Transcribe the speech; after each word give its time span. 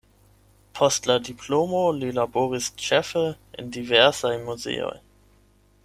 Post 0.77 1.09
la 1.09 1.17
diplomo 1.27 1.81
li 1.97 2.09
laboris 2.21 2.71
ĉefe 2.87 3.23
en 3.65 3.71
diversaj 3.79 4.33
muzeoj. 4.49 4.95